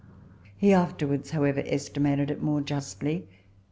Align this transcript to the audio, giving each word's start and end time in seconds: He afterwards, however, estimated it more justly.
He 0.57 0.73
afterwards, 0.73 1.29
however, 1.29 1.61
estimated 1.63 2.31
it 2.31 2.41
more 2.41 2.61
justly. 2.61 3.27